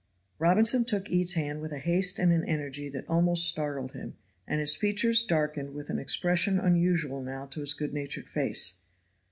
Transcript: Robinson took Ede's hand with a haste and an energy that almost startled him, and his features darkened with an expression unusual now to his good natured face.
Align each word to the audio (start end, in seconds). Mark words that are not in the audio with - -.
Robinson 0.39 0.83
took 0.83 1.11
Ede's 1.11 1.35
hand 1.35 1.61
with 1.61 1.71
a 1.71 1.77
haste 1.77 2.17
and 2.17 2.31
an 2.33 2.43
energy 2.45 2.89
that 2.89 3.07
almost 3.07 3.47
startled 3.47 3.91
him, 3.91 4.15
and 4.47 4.59
his 4.59 4.75
features 4.75 5.21
darkened 5.21 5.75
with 5.75 5.91
an 5.91 5.99
expression 5.99 6.59
unusual 6.59 7.21
now 7.21 7.45
to 7.45 7.59
his 7.59 7.75
good 7.75 7.93
natured 7.93 8.27
face. 8.27 8.77